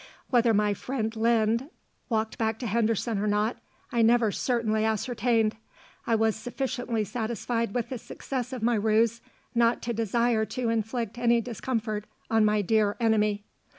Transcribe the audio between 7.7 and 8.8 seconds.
with the success of my